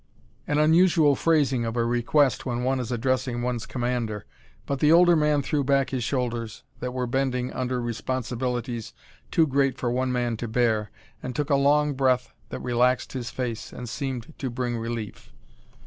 [0.47, 4.25] An unusual phrasing of a request when one is addressing one's commander;
[4.65, 8.93] but the older man threw back his shoulders, that were bending under responsibilities
[9.29, 10.89] too great for one man to bear,
[11.21, 15.31] and took a long breath that relaxed his face and seemed to bring relief.